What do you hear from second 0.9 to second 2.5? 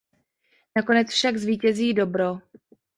však zvítězí dobro.